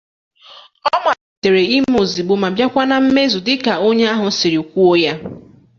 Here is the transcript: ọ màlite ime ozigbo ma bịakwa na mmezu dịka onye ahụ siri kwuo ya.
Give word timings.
ọ 0.93 0.95
màlite 1.03 1.49
ime 1.77 1.95
ozigbo 2.03 2.33
ma 2.41 2.49
bịakwa 2.55 2.83
na 2.89 2.95
mmezu 3.03 3.37
dịka 3.47 3.73
onye 3.87 4.05
ahụ 4.13 4.27
siri 4.37 4.59
kwuo 4.71 4.93
ya. 5.03 5.13